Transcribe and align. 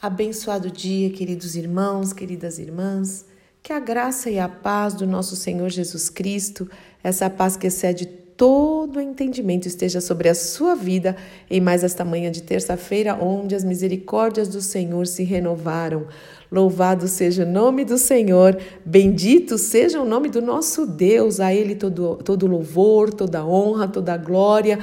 Abençoado 0.00 0.70
dia, 0.70 1.10
queridos 1.10 1.56
irmãos, 1.56 2.12
queridas 2.12 2.60
irmãs. 2.60 3.26
Que 3.60 3.72
a 3.72 3.80
graça 3.80 4.30
e 4.30 4.38
a 4.38 4.48
paz 4.48 4.94
do 4.94 5.04
nosso 5.04 5.34
Senhor 5.34 5.68
Jesus 5.70 6.08
Cristo, 6.08 6.70
essa 7.02 7.28
paz 7.28 7.56
que 7.56 7.66
excede 7.66 8.06
todo 8.06 9.00
entendimento, 9.00 9.66
esteja 9.66 10.00
sobre 10.00 10.28
a 10.28 10.34
sua 10.36 10.76
vida 10.76 11.16
em 11.50 11.60
mais 11.60 11.82
esta 11.82 12.04
manhã 12.04 12.30
de 12.30 12.44
terça-feira, 12.44 13.18
onde 13.20 13.56
as 13.56 13.64
misericórdias 13.64 14.46
do 14.46 14.62
Senhor 14.62 15.08
se 15.08 15.24
renovaram. 15.24 16.06
Louvado 16.50 17.08
seja 17.08 17.42
o 17.42 17.50
nome 17.50 17.84
do 17.84 17.98
Senhor, 17.98 18.56
bendito 18.84 19.58
seja 19.58 20.00
o 20.00 20.04
nome 20.04 20.28
do 20.28 20.40
nosso 20.40 20.86
Deus, 20.86 21.40
a 21.40 21.52
Ele 21.52 21.74
todo, 21.74 22.14
todo 22.24 22.46
louvor, 22.46 23.12
toda 23.12 23.44
honra, 23.44 23.88
toda 23.88 24.16
glória, 24.16 24.78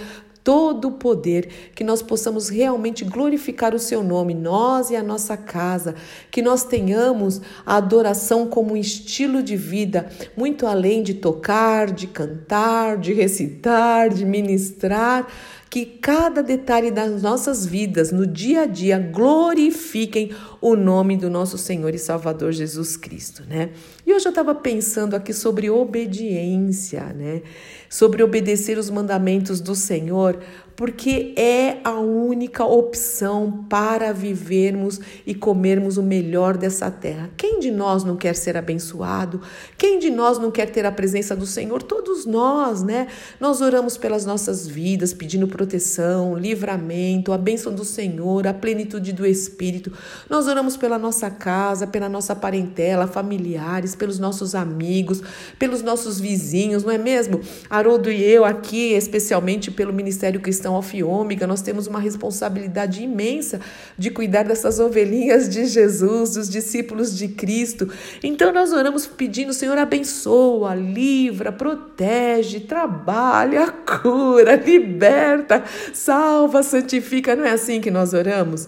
todo 0.46 0.90
o 0.90 0.92
poder, 0.92 1.72
que 1.74 1.84
nós 1.84 2.04
possamos 2.04 2.50
realmente 2.50 3.04
glorificar 3.04 3.74
o 3.74 3.80
seu 3.80 4.04
nome, 4.04 4.36
nós 4.36 4.92
e 4.92 4.96
a 4.96 5.02
nossa 5.02 5.36
casa, 5.36 5.96
que 6.30 6.40
nós 6.40 6.64
tenhamos 6.64 7.42
a 7.66 7.78
adoração 7.78 8.46
como 8.46 8.74
um 8.74 8.78
estilo 8.78 9.42
de 9.42 9.58
vida, 9.58 10.08
muito 10.38 10.68
além 10.68 11.02
de 11.02 11.16
tocar, 11.16 11.92
de 11.92 12.06
cantar, 12.06 12.96
de 13.00 13.12
recitar, 13.12 14.10
de 14.10 14.24
ministrar, 14.24 15.28
que 15.76 15.86
cada 15.86 16.42
detalhe 16.42 16.90
das 16.90 17.22
nossas 17.22 17.66
vidas, 17.66 18.10
no 18.10 18.26
dia 18.26 18.62
a 18.62 18.66
dia, 18.66 18.98
glorifiquem 18.98 20.32
o 20.62 20.74
nome 20.74 21.18
do 21.18 21.30
nosso 21.30 21.58
Senhor 21.58 21.94
e 21.94 22.00
Salvador 22.00 22.54
Jesus 22.54 22.96
Cristo, 22.96 23.44
né? 23.46 23.72
E 24.08 24.14
hoje 24.14 24.26
eu 24.26 24.30
estava 24.30 24.56
pensando 24.56 25.18
aqui 25.18 25.34
sobre 25.34 25.70
obediência, 25.70 27.04
né? 27.14 27.42
Sobre 27.90 28.24
obedecer 28.24 28.78
os 28.78 28.90
mandamentos 28.90 29.60
do 29.60 29.76
Senhor, 29.76 30.40
porque 30.76 31.34
é 31.38 31.78
a 31.84 32.00
única 32.00 32.66
opção 32.66 33.66
para 33.70 34.12
vivermos 34.12 35.00
e 35.26 35.34
comermos 35.34 35.98
o 35.98 36.04
melhor 36.04 36.58
dessa 36.58 36.92
terra. 36.92 37.30
Quem 37.38 37.60
de 37.60 37.72
nós 37.72 38.04
não 38.04 38.18
quer 38.18 38.36
ser 38.36 38.58
abençoado? 38.58 39.42
Quem 39.78 40.00
de 40.00 40.10
nós 40.10 40.38
não 40.38 40.52
quer 40.52 40.70
ter 40.70 40.86
a 40.86 40.92
presença 40.92 41.36
do 41.36 41.46
Senhor? 41.46 41.82
Todos 41.82 42.26
nós, 42.26 42.84
né? 42.84 43.08
Nós 43.40 43.62
oramos 43.62 43.98
pelas 43.98 44.26
nossas 44.26 44.68
vidas, 44.68 45.14
pedindo 45.14 45.48
proteção, 45.48 46.38
livramento, 46.38 47.32
a 47.32 47.38
bênção 47.38 47.74
do 47.74 47.86
Senhor, 47.86 48.46
a 48.46 48.54
plenitude 48.54 49.14
do 49.14 49.26
Espírito. 49.26 49.94
Nós 50.30 50.48
oramos 50.48 50.76
pela 50.76 51.00
nossa 51.00 51.30
casa, 51.30 51.88
pela 51.88 52.10
nossa 52.10 52.36
parentela, 52.36 53.08
familiares, 53.08 53.96
pelos 53.96 54.20
nossos 54.20 54.54
amigos, 54.54 55.22
pelos 55.58 55.82
nossos 55.82 56.20
vizinhos, 56.20 56.84
não 56.84 56.92
é 56.92 56.98
mesmo? 56.98 57.40
Haroldo 57.70 58.12
e 58.12 58.22
eu 58.22 58.44
aqui, 58.44 58.94
especialmente 58.94 59.72
pelo 59.72 59.94
Ministério 59.94 60.42
Cristão 60.42 60.65
e 60.94 61.04
ômega, 61.04 61.46
nós 61.46 61.62
temos 61.62 61.88
uma 61.88 62.00
responsabilidade 62.00 63.04
imensa 63.04 63.60
de 63.98 64.10
cuidar 64.10 64.44
dessas 64.44 64.80
ovelhinhas 64.80 65.48
de 65.48 65.66
Jesus, 65.66 66.32
dos 66.32 66.50
discípulos 66.50 67.16
de 67.18 67.28
Cristo. 67.28 67.90
Então 68.24 68.52
nós 68.52 68.74
oramos 68.74 69.06
pedindo, 69.06 69.54
Senhor, 69.54 69.78
abençoa, 69.78 70.74
livra, 70.74 71.52
protege, 71.52 72.62
trabalha, 72.62 73.68
cura, 73.68 74.56
liberta, 74.66 75.64
salva, 75.94 76.64
santifica. 76.64 77.36
Não 77.36 77.46
é 77.46 77.52
assim 77.52 77.80
que 77.80 77.92
nós 77.92 78.14
oramos? 78.14 78.68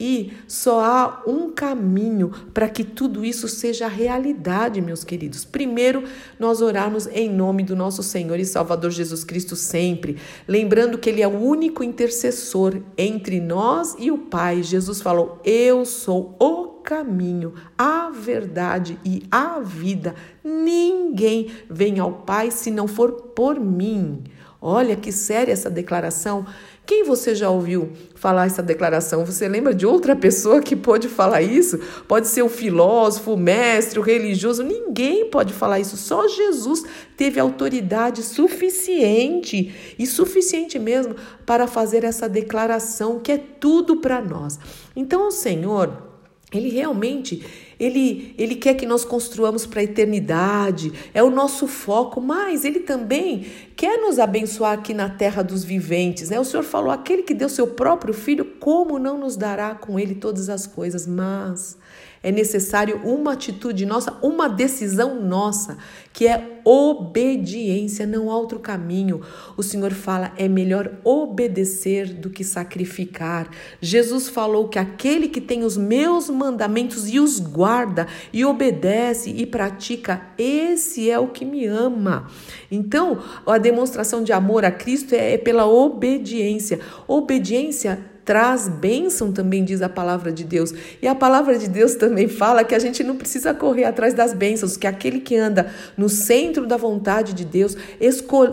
E 0.00 0.32
só 0.48 0.80
há 0.80 1.22
um 1.26 1.50
caminho 1.50 2.30
para 2.54 2.70
que 2.70 2.82
tudo 2.82 3.22
isso 3.22 3.46
seja 3.46 3.86
realidade, 3.86 4.80
meus 4.80 5.04
queridos. 5.04 5.44
Primeiro, 5.44 6.04
nós 6.38 6.62
orarmos 6.62 7.06
em 7.08 7.28
nome 7.28 7.62
do 7.62 7.76
nosso 7.76 8.02
Senhor 8.02 8.38
e 8.40 8.46
Salvador 8.46 8.90
Jesus 8.90 9.24
Cristo 9.24 9.54
sempre, 9.54 10.16
lembrando 10.48 10.96
que 10.96 11.10
Ele 11.10 11.20
é 11.20 11.28
o 11.28 11.38
único 11.38 11.84
intercessor 11.84 12.80
entre 12.96 13.40
nós 13.40 13.94
e 13.98 14.10
o 14.10 14.16
Pai. 14.16 14.62
Jesus 14.62 15.02
falou: 15.02 15.38
Eu 15.44 15.84
sou 15.84 16.34
o 16.40 16.80
caminho, 16.82 17.52
a 17.76 18.08
verdade 18.08 18.98
e 19.04 19.22
a 19.30 19.60
vida. 19.60 20.14
Ninguém 20.42 21.50
vem 21.68 21.98
ao 21.98 22.12
Pai 22.12 22.50
se 22.50 22.70
não 22.70 22.88
for 22.88 23.12
por 23.12 23.60
mim. 23.60 24.24
Olha 24.62 24.94
que 24.94 25.10
séria 25.10 25.52
essa 25.52 25.70
declaração. 25.70 26.46
Quem 26.90 27.04
você 27.04 27.36
já 27.36 27.48
ouviu 27.48 27.92
falar 28.16 28.46
essa 28.46 28.60
declaração? 28.64 29.24
Você 29.24 29.46
lembra 29.46 29.72
de 29.72 29.86
outra 29.86 30.16
pessoa 30.16 30.60
que 30.60 30.74
pode 30.74 31.06
falar 31.06 31.40
isso? 31.40 31.78
Pode 32.08 32.26
ser 32.26 32.42
o 32.42 32.48
filósofo, 32.48 33.34
o 33.34 33.36
mestre, 33.36 34.00
o 34.00 34.02
religioso. 34.02 34.64
Ninguém 34.64 35.30
pode 35.30 35.52
falar 35.52 35.78
isso. 35.78 35.96
Só 35.96 36.26
Jesus 36.26 36.82
teve 37.16 37.38
autoridade 37.38 38.24
suficiente 38.24 39.72
e 39.96 40.04
suficiente 40.04 40.80
mesmo 40.80 41.14
para 41.46 41.68
fazer 41.68 42.02
essa 42.02 42.28
declaração 42.28 43.20
que 43.20 43.30
é 43.30 43.38
tudo 43.38 43.98
para 43.98 44.20
nós. 44.20 44.58
Então, 44.96 45.28
o 45.28 45.30
Senhor 45.30 46.09
ele 46.52 46.68
realmente, 46.68 47.44
ele, 47.78 48.34
ele 48.36 48.56
quer 48.56 48.74
que 48.74 48.84
nós 48.84 49.04
construamos 49.04 49.66
para 49.66 49.80
a 49.80 49.84
eternidade, 49.84 50.92
é 51.14 51.22
o 51.22 51.30
nosso 51.30 51.68
foco, 51.68 52.20
mas 52.20 52.64
ele 52.64 52.80
também 52.80 53.46
quer 53.76 53.98
nos 53.98 54.18
abençoar 54.18 54.72
aqui 54.72 54.92
na 54.92 55.08
terra 55.08 55.42
dos 55.42 55.62
viventes. 55.62 56.28
Né? 56.28 56.40
O 56.40 56.44
Senhor 56.44 56.64
falou: 56.64 56.90
aquele 56.90 57.22
que 57.22 57.34
deu 57.34 57.48
seu 57.48 57.68
próprio 57.68 58.12
filho, 58.12 58.44
como 58.58 58.98
não 58.98 59.16
nos 59.16 59.36
dará 59.36 59.74
com 59.74 59.98
ele 59.98 60.16
todas 60.16 60.48
as 60.48 60.66
coisas? 60.66 61.06
Mas 61.06 61.78
é 62.22 62.30
necessário 62.30 63.00
uma 63.02 63.32
atitude 63.32 63.86
nossa, 63.86 64.18
uma 64.22 64.46
decisão 64.46 65.22
nossa, 65.22 65.78
que 66.12 66.26
é 66.26 66.60
obediência, 66.64 68.06
não 68.06 68.30
há 68.30 68.36
outro 68.36 68.58
caminho. 68.58 69.22
O 69.56 69.62
Senhor 69.62 69.92
fala: 69.92 70.32
é 70.36 70.46
melhor 70.46 70.98
obedecer 71.02 72.12
do 72.12 72.28
que 72.28 72.44
sacrificar. 72.44 73.48
Jesus 73.80 74.28
falou 74.28 74.68
que 74.68 74.78
aquele 74.78 75.28
que 75.28 75.40
tem 75.40 75.64
os 75.64 75.78
meus 75.78 76.28
mandamentos 76.28 77.08
e 77.08 77.18
os 77.18 77.40
guarda 77.40 78.06
e 78.32 78.44
obedece 78.44 79.30
e 79.30 79.46
pratica, 79.46 80.20
esse 80.36 81.10
é 81.10 81.18
o 81.18 81.28
que 81.28 81.46
me 81.46 81.64
ama. 81.64 82.28
Então, 82.70 83.18
a 83.46 83.56
demonstração 83.56 84.22
de 84.22 84.32
amor 84.32 84.64
a 84.64 84.70
Cristo 84.70 85.14
é, 85.14 85.32
é 85.34 85.38
pela 85.38 85.66
obediência. 85.66 86.80
Obediência 87.08 88.09
traz 88.24 88.68
bênção, 88.68 89.32
também 89.32 89.64
diz 89.64 89.82
a 89.82 89.88
palavra 89.88 90.32
de 90.32 90.44
Deus. 90.44 90.72
E 91.00 91.08
a 91.08 91.14
palavra 91.14 91.58
de 91.58 91.68
Deus 91.68 91.94
também 91.94 92.28
fala 92.28 92.64
que 92.64 92.74
a 92.74 92.78
gente 92.78 93.02
não 93.02 93.16
precisa 93.16 93.52
correr 93.52 93.84
atrás 93.84 94.14
das 94.14 94.32
bênçãos, 94.32 94.76
que 94.76 94.86
aquele 94.86 95.20
que 95.20 95.36
anda 95.36 95.72
no 95.96 96.08
centro 96.08 96.66
da 96.66 96.76
vontade 96.76 97.32
de 97.32 97.44
Deus, 97.44 97.76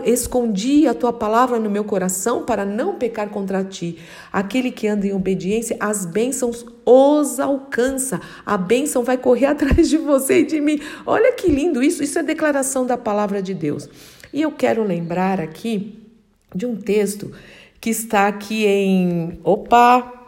escondi 0.04 0.86
a 0.86 0.94
tua 0.94 1.12
palavra 1.12 1.58
no 1.58 1.70
meu 1.70 1.84
coração 1.84 2.44
para 2.44 2.64
não 2.64 2.94
pecar 2.94 3.28
contra 3.30 3.64
ti. 3.64 3.98
Aquele 4.32 4.70
que 4.70 4.88
anda 4.88 5.06
em 5.06 5.12
obediência, 5.12 5.76
as 5.80 6.04
bênçãos 6.04 6.64
os 6.84 7.38
alcança. 7.38 8.18
A 8.46 8.56
bênção 8.56 9.04
vai 9.04 9.18
correr 9.18 9.46
atrás 9.52 9.88
de 9.88 9.98
você 9.98 10.40
e 10.40 10.46
de 10.46 10.60
mim. 10.60 10.80
Olha 11.04 11.32
que 11.32 11.48
lindo 11.48 11.82
isso, 11.82 12.02
isso 12.02 12.18
é 12.18 12.22
declaração 12.22 12.86
da 12.86 12.96
palavra 12.96 13.42
de 13.42 13.52
Deus. 13.52 13.88
E 14.32 14.42
eu 14.42 14.50
quero 14.52 14.82
lembrar 14.82 15.40
aqui 15.40 15.98
de 16.54 16.64
um 16.64 16.76
texto 16.76 17.30
que 17.80 17.90
está 17.90 18.28
aqui 18.28 18.66
em. 18.66 19.38
Opa! 19.44 20.18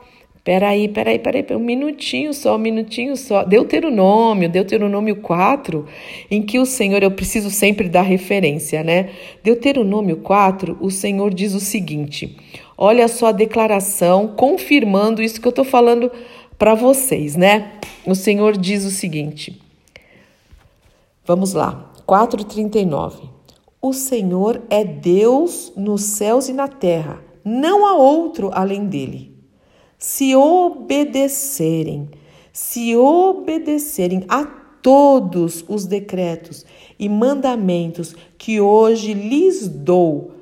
Peraí, 0.43 0.89
peraí, 0.89 1.19
peraí, 1.19 1.45
um 1.51 1.59
minutinho 1.59 2.33
só, 2.33 2.57
um 2.57 2.59
minutinho 2.59 3.15
só. 3.15 3.45
Deuteronômio, 3.45 4.49
Deuteronômio 4.49 5.17
4, 5.17 5.87
em 6.31 6.41
que 6.41 6.59
o 6.59 6.65
Senhor, 6.65 7.03
eu 7.03 7.11
preciso 7.11 7.51
sempre 7.51 7.91
dar 7.91 8.03
referência, 8.03 8.83
né? 8.83 9.11
Deuteronômio 9.45 10.17
4, 10.17 10.79
o 10.81 10.91
Senhor 10.91 11.33
diz 11.35 11.55
o 11.55 11.61
seguinte: 11.61 12.39
olha 12.77 13.07
só 13.07 13.27
a 13.27 13.33
declaração 13.33 14.29
confirmando 14.29 15.23
isso 15.23 15.41
que 15.41 15.47
eu 15.47 15.51
estou 15.51 15.65
falando 15.65 16.11
para 16.59 16.75
vocês, 16.75 17.37
né? 17.37 17.73
O 18.07 18.15
Senhor 18.15 18.57
diz 18.57 18.85
o 18.87 18.91
seguinte: 18.91 19.61
vamos 21.27 21.53
lá, 21.53 21.93
4,39. 22.09 23.29
O 23.83 23.93
Senhor 23.93 24.63
é 24.71 24.85
Deus 24.85 25.71
nos 25.77 26.03
céus 26.03 26.49
e 26.49 26.55
na 26.55 26.67
terra 26.67 27.30
não 27.45 27.87
há 27.87 27.95
outro 27.95 28.51
além 28.53 28.87
dele. 28.87 29.35
Se 29.99 30.35
obedecerem, 30.35 32.09
se 32.53 32.97
obedecerem 32.97 34.25
a 34.29 34.45
todos 34.83 35.65
os 35.69 35.87
decretos 35.87 36.65
e 36.99 37.09
mandamentos 37.09 38.15
que 38.39 38.61
hoje 38.61 39.13
lhes 39.13 39.69
dou, 39.69 40.33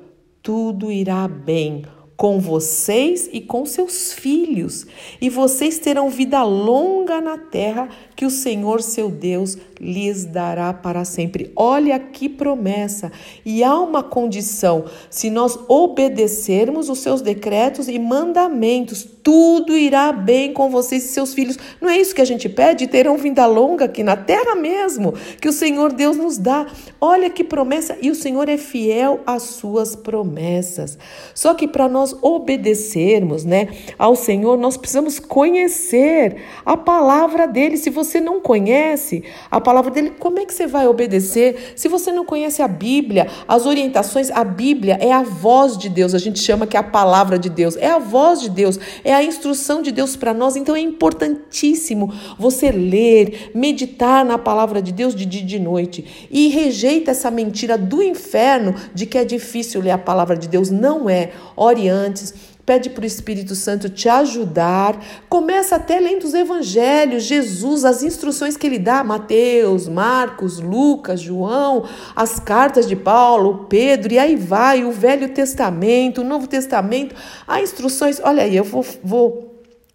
tudo 0.41 0.91
irá 0.91 1.27
bem 1.27 1.83
com 2.19 2.37
vocês 2.37 3.29
e 3.31 3.39
com 3.39 3.65
seus 3.65 4.11
filhos, 4.11 4.85
e 5.21 5.29
vocês 5.29 5.79
terão 5.79 6.09
vida 6.09 6.43
longa 6.43 7.21
na 7.21 7.37
terra 7.37 7.87
que 8.19 8.25
o 8.25 8.29
Senhor 8.29 8.81
seu 8.81 9.09
Deus 9.09 9.57
lhes 9.79 10.25
dará 10.25 10.73
para 10.73 11.05
sempre. 11.05 11.53
Olha 11.55 11.97
que 11.97 12.27
promessa! 12.27 13.13
E 13.45 13.63
há 13.63 13.79
uma 13.79 14.03
condição: 14.03 14.83
se 15.09 15.29
nós 15.29 15.57
obedecermos 15.69 16.89
os 16.89 16.99
seus 16.99 17.21
decretos 17.21 17.87
e 17.87 17.97
mandamentos, 17.97 19.07
tudo 19.23 19.77
irá 19.77 20.11
bem 20.11 20.51
com 20.51 20.69
vocês 20.69 21.05
e 21.05 21.07
seus 21.07 21.33
filhos. 21.33 21.57
Não 21.79 21.89
é 21.89 21.97
isso 21.97 22.13
que 22.13 22.21
a 22.21 22.25
gente 22.25 22.49
pede? 22.49 22.87
Terão 22.87 23.17
vinda 23.17 23.45
longa 23.45 23.85
aqui 23.85 24.03
na 24.03 24.17
terra 24.17 24.53
mesmo, 24.53 25.13
que 25.39 25.47
o 25.47 25.53
Senhor 25.53 25.93
Deus 25.93 26.17
nos 26.17 26.37
dá. 26.37 26.67
Olha 26.99 27.29
que 27.29 27.43
promessa, 27.43 27.97
e 28.01 28.11
o 28.11 28.15
Senhor 28.15 28.49
é 28.49 28.57
fiel 28.57 29.21
às 29.25 29.43
suas 29.43 29.95
promessas. 29.95 30.97
Só 31.33 31.53
que 31.53 31.67
para 31.69 31.87
nós 31.87 32.13
obedecermos, 32.21 33.45
né, 33.45 33.69
ao 33.97 34.15
Senhor, 34.15 34.57
nós 34.57 34.75
precisamos 34.75 35.19
conhecer 35.19 36.37
a 36.65 36.75
palavra 36.75 37.47
dele. 37.47 37.77
Se 37.77 37.91
você 38.09 38.19
não 38.19 38.41
conhece 38.41 39.23
a 39.49 39.61
palavra 39.61 39.91
dele, 39.91 40.13
como 40.19 40.39
é 40.39 40.45
que 40.45 40.53
você 40.53 40.67
vai 40.67 40.87
obedecer? 40.87 41.73
Se 41.75 41.87
você 41.87 42.11
não 42.11 42.25
conhece 42.25 42.61
a 42.61 42.67
Bíblia, 42.67 43.27
as 43.47 43.65
orientações, 43.65 44.29
a 44.31 44.43
Bíblia 44.43 44.97
é 44.99 45.11
a 45.11 45.23
voz 45.23 45.77
de 45.77 45.89
Deus. 45.89 46.13
A 46.13 46.19
gente 46.19 46.39
chama 46.39 46.67
que 46.67 46.75
é 46.75 46.79
a 46.79 46.83
palavra 46.83 47.37
de 47.37 47.49
Deus, 47.49 47.75
é 47.77 47.87
a 47.87 47.99
voz 47.99 48.41
de 48.41 48.49
Deus 48.49 48.79
é 49.03 49.13
a 49.13 49.23
instrução 49.23 49.81
de 49.81 49.91
Deus 49.91 50.15
para 50.15 50.33
nós. 50.33 50.55
Então 50.55 50.75
é 50.75 50.79
importantíssimo 50.79 52.13
você 52.37 52.71
ler, 52.71 53.51
meditar 53.53 54.25
na 54.25 54.37
palavra 54.37 54.81
de 54.81 54.91
Deus 54.91 55.15
de 55.15 55.25
dia 55.25 55.41
e 55.41 55.45
de 55.45 55.59
noite. 55.59 56.27
E 56.29 56.47
rejeita 56.49 57.11
essa 57.11 57.31
mentira 57.31 57.77
do 57.77 58.01
inferno 58.01 58.75
de 58.93 59.05
que 59.05 59.17
é 59.17 59.25
difícil 59.25 59.81
ler 59.81 59.91
a 59.91 59.97
palavra 59.97 60.35
de 60.35 60.47
Deus. 60.47 60.69
Não 60.69 61.09
é. 61.09 61.31
Ore 61.55 61.87
antes 61.87 62.33
pede 62.69 62.91
para 62.91 63.01
o 63.01 63.07
Espírito 63.07 63.55
Santo 63.55 63.89
te 63.89 64.07
ajudar. 64.07 65.03
Começa 65.27 65.77
até 65.77 65.99
lendo 65.99 66.25
os 66.25 66.35
evangelhos, 66.35 67.23
Jesus, 67.23 67.83
as 67.83 68.03
instruções 68.03 68.55
que 68.55 68.67
ele 68.67 68.77
dá, 68.77 69.03
Mateus, 69.03 69.87
Marcos, 69.87 70.59
Lucas, 70.59 71.19
João, 71.19 71.85
as 72.15 72.39
cartas 72.39 72.87
de 72.87 72.95
Paulo, 72.95 73.65
Pedro, 73.67 74.13
e 74.13 74.19
aí 74.19 74.35
vai, 74.35 74.85
o 74.85 74.91
Velho 74.91 75.29
Testamento, 75.29 76.21
o 76.21 76.23
Novo 76.23 76.45
Testamento, 76.45 77.15
há 77.47 77.59
instruções. 77.59 78.21
Olha 78.23 78.43
aí, 78.43 78.55
eu 78.55 78.63
vou, 78.63 78.85
vou 79.03 79.48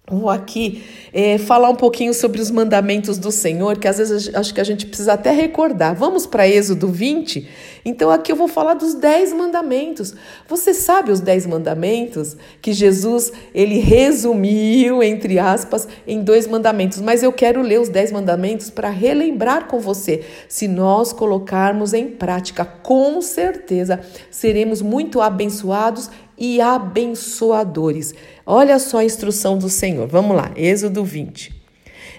Vou 0.06 0.28
aqui 0.28 0.84
é, 1.14 1.38
falar 1.38 1.70
um 1.70 1.74
pouquinho 1.74 2.12
sobre 2.12 2.38
os 2.38 2.50
mandamentos 2.50 3.16
do 3.16 3.32
Senhor, 3.32 3.78
que 3.78 3.88
às 3.88 3.96
vezes 3.96 4.34
acho 4.34 4.52
que 4.52 4.60
a 4.60 4.64
gente 4.64 4.84
precisa 4.84 5.14
até 5.14 5.30
recordar. 5.30 5.94
Vamos 5.94 6.26
para 6.26 6.46
Êxodo 6.46 6.88
20? 6.88 7.48
Então 7.86 8.10
aqui 8.10 8.30
eu 8.30 8.36
vou 8.36 8.46
falar 8.46 8.74
dos 8.74 8.92
10 8.92 9.32
mandamentos. 9.32 10.14
Você 10.46 10.74
sabe 10.74 11.10
os 11.10 11.20
10 11.20 11.46
mandamentos 11.46 12.36
que 12.60 12.74
Jesus 12.74 13.32
ele 13.54 13.78
resumiu, 13.78 15.02
entre 15.02 15.38
aspas, 15.38 15.88
em 16.06 16.20
dois 16.20 16.46
mandamentos, 16.46 17.00
mas 17.00 17.22
eu 17.22 17.32
quero 17.32 17.62
ler 17.62 17.80
os 17.80 17.88
10 17.88 18.12
mandamentos 18.12 18.68
para 18.68 18.90
relembrar 18.90 19.68
com 19.68 19.80
você. 19.80 20.22
Se 20.50 20.68
nós 20.68 21.14
colocarmos 21.14 21.94
em 21.94 22.08
prática, 22.08 22.62
com 22.62 23.22
certeza 23.22 24.00
seremos 24.30 24.82
muito 24.82 25.22
abençoados 25.22 26.10
e 26.38 26.60
abençoadores. 26.60 28.14
Olha 28.46 28.78
só 28.78 28.98
a 28.98 29.04
instrução 29.04 29.58
do 29.58 29.69
Senhor. 29.69 30.06
Vamos 30.06 30.36
lá, 30.36 30.50
Êxodo 30.56 31.04
20. 31.04 31.64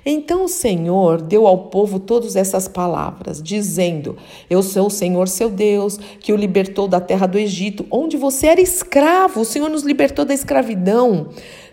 Então 0.05 0.45
o 0.45 0.47
Senhor 0.47 1.19
deu 1.19 1.47
ao 1.47 1.69
povo 1.69 1.99
todas 1.99 2.35
essas 2.35 2.67
palavras, 2.67 3.41
dizendo: 3.41 4.15
Eu 4.47 4.61
sou 4.61 4.87
o 4.87 4.91
Senhor 4.91 5.27
seu 5.27 5.49
Deus, 5.49 5.97
que 6.19 6.31
o 6.31 6.35
libertou 6.35 6.87
da 6.87 7.01
terra 7.01 7.25
do 7.25 7.39
Egito, 7.39 7.85
onde 7.89 8.15
você 8.15 8.47
era 8.47 8.61
escravo. 8.61 9.41
O 9.41 9.45
Senhor 9.45 9.69
nos 9.69 9.81
libertou 9.81 10.23
da 10.23 10.33
escravidão. 10.33 11.29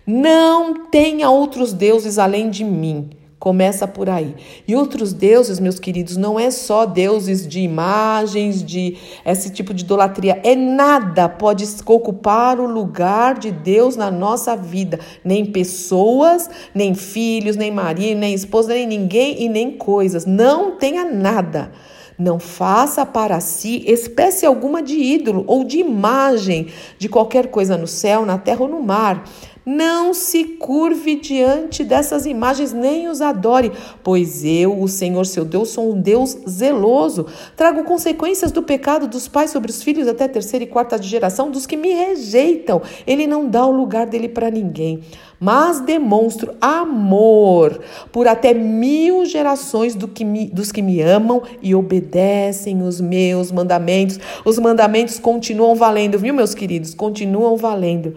Não 0.07 0.87
tenha 0.87 1.31
outros 1.31 1.73
deuses 1.75 2.19
além 2.19 2.49
de 2.49 2.65
mim. 2.65 3.11
Começa 3.43 3.89
por 3.89 4.09
aí. 4.09 4.37
E 4.69 4.77
outros 4.77 5.13
deuses, 5.13 5.59
meus 5.59 5.81
queridos, 5.81 6.17
não 6.17 6.39
é 6.39 6.49
só 6.49 6.87
deuses 6.87 7.45
de 7.45 7.59
imagens, 7.59 8.63
de 8.63 8.97
esse 9.27 9.51
tipo 9.51 9.75
de 9.75 9.83
idolatria. 9.83 10.41
É 10.45 10.55
nada 10.55 11.29
pode 11.29 11.65
ocupar 11.85 12.61
o 12.61 12.67
lugar 12.69 13.37
de 13.37 13.51
Deus 13.51 13.97
na 13.97 14.13
nossa 14.13 14.57
vida. 14.57 15.01
Nem 15.25 15.45
pessoas, 15.45 16.49
nem 16.73 16.95
filhos, 16.95 17.57
nem 17.57 17.73
marido, 17.73 18.21
nem 18.21 18.33
esposa, 18.33 18.75
nem 18.75 18.87
ninguém 18.87 19.43
e 19.43 19.49
nem 19.49 19.73
coisas. 19.73 20.25
Não 20.25 20.77
tenha 20.77 21.05
nada. 21.05 21.73
Não 22.17 22.39
faça 22.39 23.05
para 23.05 23.41
si 23.41 23.83
espécie 23.89 24.47
alguma 24.47 24.81
de 24.81 24.95
ídolo 24.95 25.43
ou 25.49 25.65
de 25.65 25.79
imagem 25.79 26.69
de 26.97 27.09
qualquer 27.09 27.49
coisa 27.49 27.77
no 27.77 27.89
céu, 27.89 28.25
na 28.25 28.39
terra 28.39 28.63
ou 28.63 28.69
no 28.69 28.81
mar. 28.81 29.25
Não 29.65 30.13
se 30.13 30.45
curve 30.45 31.15
diante 31.15 31.85
dessas 31.85 32.27
imagens, 32.27 32.73
nem 32.73 33.07
os 33.09 33.21
adore, 33.21 33.71
pois 34.03 34.45
eu, 34.45 34.81
o 34.81 34.89
Senhor 34.89 35.25
seu 35.25 35.45
Deus, 35.45 35.69
sou 35.69 35.93
um 35.93 36.01
Deus 36.01 36.37
zeloso. 36.49 37.27
Trago 37.57 37.85
consequências 37.85 38.51
do 38.51 38.63
pecado 38.63 39.07
dos 39.07 39.29
pais 39.29 39.51
sobre 39.51 39.71
os 39.71 39.81
filhos 39.81 40.09
até 40.09 40.27
terceira 40.27 40.65
e 40.65 40.69
quarta 40.69 41.01
geração 41.01 41.49
dos 41.49 41.65
que 41.65 41.77
me 41.77 41.93
rejeitam. 41.93 42.83
Ele 43.07 43.27
não 43.27 43.49
dá 43.49 43.65
o 43.65 43.71
lugar 43.71 44.07
dele 44.07 44.29
para 44.29 44.51
ninguém, 44.51 45.01
mas 45.39 45.81
demonstro 45.81 46.55
amor 46.61 47.81
por 48.11 48.27
até 48.27 48.53
mil 48.53 49.25
gerações 49.25 49.95
do 49.95 50.09
que 50.09 50.25
me, 50.25 50.47
dos 50.47 50.73
que 50.73 50.83
me 50.83 51.01
amam 51.01 51.41
e 51.63 51.73
obedecem 51.73 52.83
os 52.83 53.01
meus 53.01 53.53
mandamentos. 53.53 54.19
Os 54.45 54.59
mandamentos 54.59 55.21
continuam 55.21 55.77
valendo, 55.77 56.19
viu, 56.19 56.35
meus 56.35 56.53
queridos? 56.53 56.95
Continuam 56.95 57.57
valendo. 57.57 58.17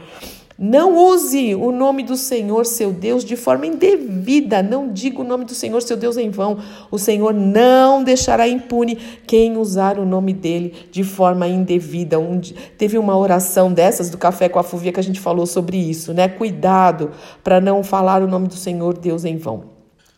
Não 0.58 0.98
use 0.98 1.54
o 1.54 1.70
nome 1.70 2.02
do 2.02 2.16
Senhor, 2.16 2.66
seu 2.66 2.94
Deus, 2.94 3.26
de 3.26 3.36
forma 3.36 3.66
indevida. 3.66 4.64
Não 4.64 4.92
diga 4.92 5.20
o 5.20 5.24
nome 5.24 5.44
do 5.44 5.54
Senhor, 5.54 5.82
seu 5.82 5.98
Deus, 5.98 6.16
em 6.16 6.30
vão. 6.30 6.60
O 6.90 6.98
Senhor 6.98 7.34
não 7.34 8.02
deixará 8.02 8.48
impune 8.48 8.98
quem 9.28 9.58
usar 9.58 10.00
o 10.00 10.06
nome 10.06 10.34
dele 10.34 10.74
de 10.92 11.04
forma 11.04 11.46
indevida. 11.46 12.18
Um, 12.18 12.40
teve 12.78 12.98
uma 12.98 13.18
oração 13.18 13.74
dessas 13.74 14.10
do 14.10 14.18
Café 14.18 14.48
com 14.48 14.58
a 14.58 14.64
Fuvia 14.64 14.94
que 14.94 15.00
a 15.00 15.04
gente 15.04 15.20
falou 15.20 15.46
sobre 15.46 15.76
isso, 15.78 16.14
né? 16.14 16.30
Cuidado 16.30 17.12
para 17.44 17.60
não 17.60 17.84
falar 17.84 18.22
o 18.22 18.28
nome 18.28 18.48
do 18.48 18.56
Senhor, 18.56 18.98
Deus, 18.98 19.26
em 19.26 19.36
vão. 19.36 19.75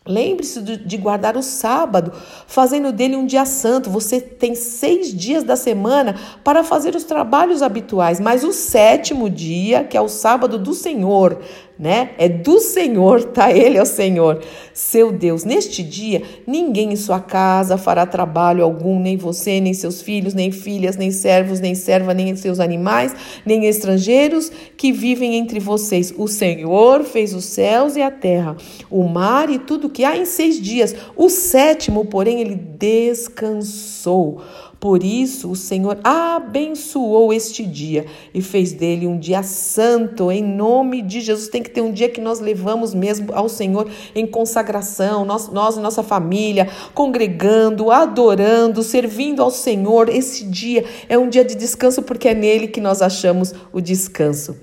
Lembre-se 0.08 0.62
de 0.62 0.96
guardar 0.96 1.36
o 1.36 1.42
sábado, 1.42 2.12
fazendo 2.46 2.90
dele 2.90 3.14
um 3.14 3.26
dia 3.26 3.44
santo. 3.44 3.90
Você 3.90 4.22
tem 4.22 4.54
seis 4.54 5.14
dias 5.14 5.44
da 5.44 5.54
semana 5.54 6.16
para 6.42 6.64
fazer 6.64 6.96
os 6.96 7.04
trabalhos 7.04 7.60
habituais, 7.60 8.18
mas 8.18 8.42
o 8.42 8.50
sétimo 8.50 9.28
dia, 9.28 9.84
que 9.84 9.98
é 9.98 10.00
o 10.00 10.08
sábado 10.08 10.58
do 10.58 10.72
Senhor, 10.72 11.40
né? 11.78 12.10
É 12.18 12.28
do 12.28 12.58
Senhor, 12.58 13.22
tá? 13.24 13.52
Ele 13.52 13.78
é 13.78 13.82
o 13.82 13.86
Senhor, 13.86 14.42
seu 14.74 15.12
Deus. 15.12 15.44
Neste 15.44 15.82
dia, 15.82 16.22
ninguém 16.46 16.92
em 16.92 16.96
sua 16.96 17.20
casa 17.20 17.78
fará 17.78 18.04
trabalho 18.04 18.64
algum, 18.64 18.98
nem 18.98 19.16
você, 19.16 19.60
nem 19.60 19.72
seus 19.72 20.02
filhos, 20.02 20.34
nem 20.34 20.50
filhas, 20.50 20.96
nem 20.96 21.12
servos, 21.12 21.60
nem 21.60 21.74
serva, 21.74 22.12
nem 22.12 22.34
seus 22.34 22.58
animais, 22.58 23.14
nem 23.46 23.66
estrangeiros 23.66 24.50
que 24.76 24.90
vivem 24.90 25.36
entre 25.36 25.60
vocês. 25.60 26.12
O 26.16 26.26
Senhor 26.26 27.04
fez 27.04 27.32
os 27.32 27.44
céus 27.44 27.94
e 27.94 28.02
a 28.02 28.10
terra, 28.10 28.56
o 28.90 29.04
mar 29.04 29.48
e 29.48 29.58
tudo 29.58 29.88
que 29.88 30.04
há 30.04 30.16
em 30.16 30.24
seis 30.24 30.60
dias. 30.60 30.96
O 31.14 31.28
sétimo, 31.28 32.06
porém, 32.06 32.40
ele 32.40 32.56
descansou. 32.56 34.42
Por 34.80 35.02
isso, 35.02 35.50
o 35.50 35.56
Senhor 35.56 35.98
abençoou 36.04 37.32
este 37.32 37.64
dia 37.64 38.06
e 38.32 38.40
fez 38.40 38.72
dele 38.72 39.08
um 39.08 39.18
dia 39.18 39.42
santo, 39.42 40.30
em 40.30 40.42
nome 40.42 41.02
de 41.02 41.20
Jesus. 41.20 41.48
Tem 41.48 41.64
que 41.64 41.70
ter 41.70 41.80
um 41.80 41.90
dia 41.90 42.08
que 42.08 42.20
nós 42.20 42.38
levamos 42.38 42.94
mesmo 42.94 43.34
ao 43.34 43.48
Senhor 43.48 43.90
em 44.14 44.24
consagração, 44.24 45.24
nós, 45.24 45.48
nós 45.48 45.76
e 45.76 45.80
nossa 45.80 46.04
família, 46.04 46.68
congregando, 46.94 47.90
adorando, 47.90 48.84
servindo 48.84 49.42
ao 49.42 49.50
Senhor. 49.50 50.08
Esse 50.08 50.44
dia 50.44 50.84
é 51.08 51.18
um 51.18 51.28
dia 51.28 51.44
de 51.44 51.56
descanso 51.56 52.00
porque 52.02 52.28
é 52.28 52.34
nele 52.34 52.68
que 52.68 52.80
nós 52.80 53.02
achamos 53.02 53.52
o 53.72 53.80
descanso. 53.80 54.56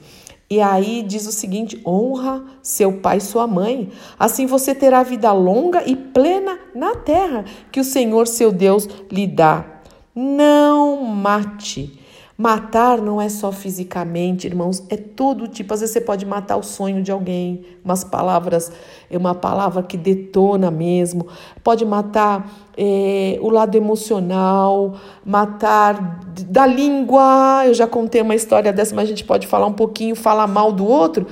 E 0.49 0.61
aí 0.61 1.03
diz 1.05 1.27
o 1.27 1.31
seguinte: 1.33 1.81
honra 1.85 2.41
seu 2.61 2.93
pai 2.93 3.17
e 3.17 3.21
sua 3.21 3.47
mãe. 3.47 3.91
Assim 4.17 4.45
você 4.45 4.73
terá 4.73 5.03
vida 5.03 5.33
longa 5.33 5.83
e 5.85 5.93
plena 5.93 6.57
na 6.73 6.95
terra 6.95 7.43
que 7.69 7.81
o 7.81 7.83
Senhor 7.83 8.27
seu 8.27 8.53
Deus 8.53 8.87
lhe 9.11 9.27
dá. 9.27 9.74
Não 10.15 11.03
mate. 11.03 11.99
Matar 12.37 13.01
não 13.01 13.21
é 13.21 13.29
só 13.29 13.49
fisicamente, 13.49 14.45
irmãos, 14.45 14.83
é 14.89 14.97
todo 14.97 15.47
tipo. 15.47 15.73
Às 15.73 15.79
vezes 15.79 15.93
você 15.93 16.01
pode 16.01 16.25
matar 16.25 16.57
o 16.57 16.63
sonho 16.63 17.01
de 17.01 17.09
alguém, 17.09 17.65
umas 17.83 18.03
palavras, 18.03 18.73
é 19.09 19.17
uma 19.17 19.33
palavra 19.33 19.81
que 19.81 19.95
detona 19.95 20.69
mesmo. 20.69 21.27
Pode 21.63 21.85
matar 21.85 22.51
é, 22.77 23.37
o 23.41 23.49
lado 23.49 23.77
emocional, 23.77 24.95
matar 25.25 26.19
da 26.49 26.67
língua. 26.67 27.63
Eu 27.65 27.73
já 27.73 27.87
contei 27.87 28.21
uma 28.21 28.35
história 28.35 28.73
dessa, 28.73 28.93
mas 28.93 29.05
a 29.05 29.07
gente 29.07 29.23
pode 29.23 29.47
falar 29.47 29.67
um 29.67 29.73
pouquinho, 29.73 30.13
falar 30.13 30.45
mal 30.45 30.73
do 30.73 30.85
outro. 30.85 31.25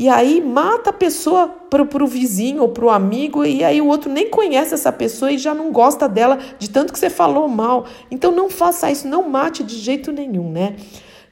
E 0.00 0.08
aí 0.08 0.40
mata 0.40 0.88
a 0.88 0.94
pessoa 0.94 1.46
pro, 1.46 1.84
pro 1.84 2.06
vizinho 2.06 2.62
ou 2.62 2.70
pro 2.70 2.88
amigo, 2.88 3.44
e 3.44 3.62
aí 3.62 3.82
o 3.82 3.86
outro 3.86 4.10
nem 4.10 4.30
conhece 4.30 4.72
essa 4.72 4.90
pessoa 4.90 5.30
e 5.30 5.36
já 5.36 5.52
não 5.52 5.70
gosta 5.70 6.08
dela 6.08 6.38
de 6.58 6.70
tanto 6.70 6.90
que 6.90 6.98
você 6.98 7.10
falou 7.10 7.46
mal. 7.46 7.84
Então 8.10 8.32
não 8.32 8.48
faça 8.48 8.90
isso, 8.90 9.06
não 9.06 9.28
mate 9.28 9.62
de 9.62 9.76
jeito 9.76 10.10
nenhum, 10.10 10.50
né? 10.50 10.76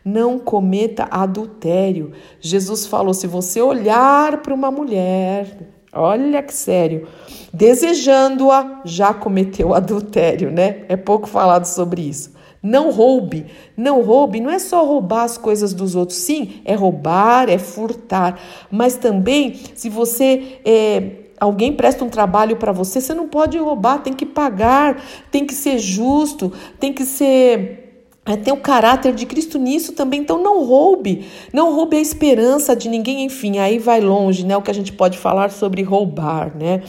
Não 0.04 0.38
cometa 0.38 1.08
adultério. 1.10 2.12
Jesus 2.42 2.84
falou: 2.84 3.14
se 3.14 3.26
você 3.26 3.58
olhar 3.62 4.42
para 4.42 4.52
uma 4.52 4.70
mulher, 4.70 5.46
olha 5.90 6.42
que 6.42 6.52
sério, 6.52 7.08
desejando-a, 7.50 8.82
já 8.84 9.14
cometeu 9.14 9.72
adultério, 9.72 10.50
né? 10.50 10.84
É 10.90 10.96
pouco 10.98 11.26
falado 11.26 11.64
sobre 11.64 12.02
isso. 12.02 12.37
Não 12.62 12.90
roube, 12.90 13.46
não 13.76 14.02
roube, 14.02 14.40
não 14.40 14.50
é 14.50 14.58
só 14.58 14.84
roubar 14.84 15.22
as 15.22 15.38
coisas 15.38 15.72
dos 15.72 15.94
outros, 15.94 16.18
sim, 16.18 16.60
é 16.64 16.74
roubar, 16.74 17.48
é 17.48 17.56
furtar, 17.56 18.40
mas 18.70 18.96
também 18.96 19.60
se 19.74 19.88
você 19.88 20.58
é, 20.64 21.10
alguém 21.38 21.72
presta 21.72 22.04
um 22.04 22.08
trabalho 22.08 22.56
para 22.56 22.72
você, 22.72 23.00
você 23.00 23.14
não 23.14 23.28
pode 23.28 23.56
roubar, 23.58 24.02
tem 24.02 24.12
que 24.12 24.26
pagar, 24.26 25.00
tem 25.30 25.46
que 25.46 25.54
ser 25.54 25.78
justo, 25.78 26.52
tem 26.80 26.92
que 26.92 27.04
ser 27.04 27.84
é, 28.28 28.36
tem 28.36 28.52
o 28.52 28.58
caráter 28.58 29.14
de 29.14 29.24
Cristo 29.24 29.58
nisso 29.58 29.94
também, 29.94 30.20
então 30.20 30.42
não 30.42 30.62
roube, 30.62 31.26
não 31.50 31.74
roube 31.74 31.96
a 31.96 32.00
esperança 32.00 32.76
de 32.76 32.86
ninguém, 32.86 33.24
enfim, 33.24 33.58
aí 33.58 33.78
vai 33.78 34.02
longe, 34.02 34.44
né? 34.44 34.54
O 34.54 34.60
que 34.60 34.70
a 34.70 34.74
gente 34.74 34.92
pode 34.92 35.16
falar 35.16 35.50
sobre 35.50 35.82
roubar, 35.82 36.54
né? 36.54 36.82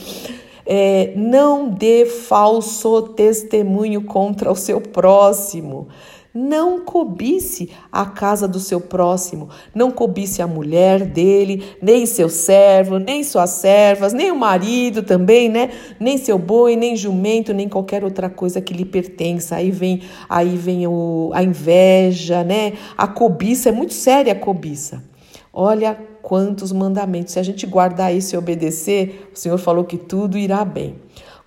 É, 0.72 1.12
não 1.16 1.68
dê 1.68 2.06
falso 2.06 3.02
testemunho 3.02 4.04
contra 4.04 4.52
o 4.52 4.54
seu 4.54 4.80
próximo. 4.80 5.88
Não 6.32 6.84
cobice 6.84 7.70
a 7.90 8.06
casa 8.06 8.46
do 8.46 8.60
seu 8.60 8.80
próximo, 8.80 9.48
não 9.74 9.90
cobice 9.90 10.40
a 10.40 10.46
mulher 10.46 11.04
dele, 11.04 11.64
nem 11.82 12.06
seu 12.06 12.28
servo, 12.28 13.00
nem 13.00 13.24
suas 13.24 13.50
servas, 13.50 14.12
nem 14.12 14.30
o 14.30 14.36
marido 14.36 15.02
também, 15.02 15.48
né? 15.48 15.70
Nem 15.98 16.16
seu 16.16 16.38
boi, 16.38 16.76
nem 16.76 16.94
jumento, 16.94 17.52
nem 17.52 17.68
qualquer 17.68 18.04
outra 18.04 18.30
coisa 18.30 18.60
que 18.60 18.72
lhe 18.72 18.84
pertença. 18.84 19.56
Aí 19.56 19.72
vem, 19.72 20.02
aí 20.28 20.56
vem 20.56 20.86
o, 20.86 21.32
a 21.34 21.42
inveja, 21.42 22.44
né? 22.44 22.74
A 22.96 23.08
cobiça 23.08 23.70
é 23.70 23.72
muito 23.72 23.92
séria 23.92 24.32
a 24.32 24.36
cobiça. 24.36 25.09
Olha 25.52 25.98
quantos 26.22 26.70
mandamentos. 26.70 27.32
Se 27.32 27.38
a 27.38 27.42
gente 27.42 27.66
guardar 27.66 28.14
isso 28.14 28.34
e 28.34 28.38
obedecer, 28.38 29.30
o 29.34 29.38
Senhor 29.38 29.58
falou 29.58 29.84
que 29.84 29.98
tudo 29.98 30.38
irá 30.38 30.64
bem. 30.64 30.96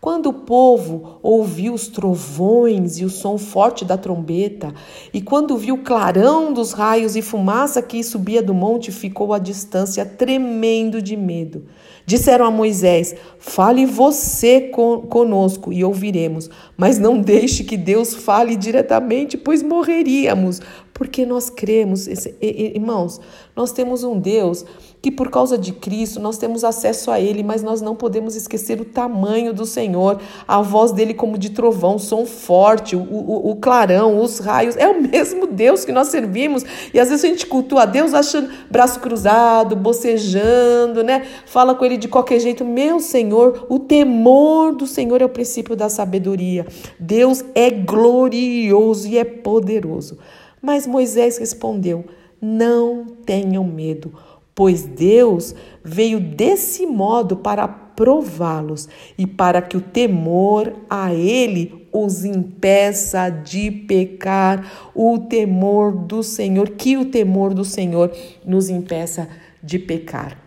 Quando 0.03 0.27
o 0.27 0.33
povo 0.33 1.17
ouviu 1.23 1.73
os 1.73 1.87
trovões 1.87 2.99
e 2.99 3.05
o 3.05 3.09
som 3.09 3.37
forte 3.37 3.85
da 3.85 3.97
trombeta, 3.97 4.73
e 5.13 5.21
quando 5.21 5.55
viu 5.55 5.75
o 5.75 5.81
clarão 5.81 6.51
dos 6.51 6.73
raios 6.73 7.15
e 7.15 7.21
fumaça 7.21 7.81
que 7.81 8.03
subia 8.03 8.43
do 8.43 8.53
monte, 8.53 8.91
ficou 8.91 9.33
à 9.33 9.39
distância, 9.39 10.05
tremendo 10.05 11.01
de 11.01 11.15
medo. 11.15 11.63
Disseram 12.05 12.45
a 12.45 12.51
Moisés: 12.51 13.15
Fale 13.39 13.85
você 13.85 14.69
conosco 15.09 15.71
e 15.71 15.85
ouviremos, 15.85 16.49
mas 16.75 16.99
não 16.99 17.21
deixe 17.21 17.63
que 17.63 17.77
Deus 17.77 18.13
fale 18.13 18.57
diretamente, 18.57 19.37
pois 19.37 19.63
morreríamos. 19.63 20.59
Porque 20.93 21.25
nós 21.25 21.49
cremos, 21.49 22.07
irmãos, 22.39 23.19
nós 23.55 23.71
temos 23.71 24.03
um 24.03 24.19
Deus 24.19 24.63
que 25.01 25.11
por 25.11 25.29
causa 25.29 25.57
de 25.57 25.73
Cristo 25.73 26.17
nós 26.17 26.37
temos 26.37 26.63
acesso 26.63 27.11
a 27.11 27.19
Ele, 27.19 27.43
mas 27.43 27.61
nós 27.61 27.81
não 27.81 27.93
podemos 27.93 28.37
esquecer 28.37 28.79
o 28.79 28.85
tamanho 28.85 29.53
do 29.53 29.65
Senhor, 29.65 30.17
a 30.47 30.61
voz 30.61 30.93
dele 30.93 31.13
como 31.13 31.37
de 31.37 31.49
trovão, 31.49 31.99
som 31.99 32.25
forte, 32.25 32.95
o, 32.95 33.01
o, 33.01 33.51
o 33.51 33.55
clarão, 33.57 34.21
os 34.21 34.39
raios. 34.39 34.77
É 34.77 34.87
o 34.87 35.01
mesmo 35.01 35.45
Deus 35.45 35.83
que 35.83 35.91
nós 35.91 36.07
servimos. 36.07 36.63
E 36.93 36.99
às 36.99 37.09
vezes 37.09 37.25
a 37.25 37.27
gente 37.27 37.45
cultua 37.45 37.85
Deus 37.85 38.13
achando 38.13 38.49
braço 38.71 38.99
cruzado, 39.01 39.75
bocejando, 39.75 41.03
né? 41.03 41.25
Fala 41.45 41.75
com 41.75 41.83
ele 41.83 41.97
de 41.97 42.07
qualquer 42.07 42.39
jeito. 42.39 42.63
Meu 42.63 43.01
Senhor, 43.01 43.65
o 43.67 43.79
temor 43.79 44.73
do 44.73 44.87
Senhor 44.87 45.21
é 45.21 45.25
o 45.25 45.29
princípio 45.29 45.75
da 45.75 45.89
sabedoria. 45.89 46.65
Deus 46.97 47.43
é 47.53 47.69
glorioso 47.69 49.07
e 49.07 49.17
é 49.17 49.25
poderoso. 49.25 50.17
Mas 50.63 50.87
Moisés 50.87 51.37
respondeu: 51.37 52.05
Não 52.41 53.05
tenham 53.23 53.63
medo 53.63 54.13
pois 54.55 54.83
Deus 54.83 55.55
veio 55.83 56.19
desse 56.19 56.85
modo 56.85 57.37
para 57.37 57.67
prová-los 57.67 58.87
e 59.17 59.25
para 59.25 59.61
que 59.61 59.77
o 59.77 59.81
temor 59.81 60.73
a 60.89 61.13
Ele 61.13 61.87
os 61.91 62.25
impeça 62.25 63.29
de 63.29 63.69
pecar, 63.69 64.91
o 64.95 65.19
temor 65.19 65.91
do 65.91 66.23
Senhor, 66.23 66.69
que 66.71 66.97
o 66.97 67.05
temor 67.05 67.53
do 67.53 67.63
Senhor 67.63 68.11
nos 68.43 68.67
impeça 68.67 69.27
de 69.61 69.77
pecar. 69.77 70.39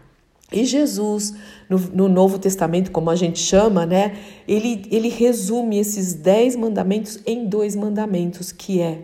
E 0.52 0.64
Jesus, 0.64 1.34
no, 1.68 1.78
no, 1.78 2.08
Novo 2.08 2.38
Testamento, 2.38 2.90
como 2.90 3.10
a 3.10 3.16
gente 3.16 3.38
chama, 3.38 3.86
né, 3.86 4.16
ele, 4.46 4.82
ele 4.90 5.08
resume 5.08 5.78
esses 5.78 6.14
dez 6.14 6.56
mandamentos 6.56 7.20
em 7.26 7.46
dois 7.46 7.76
mandamentos, 7.76 8.50
que 8.50 8.80
é 8.80 9.02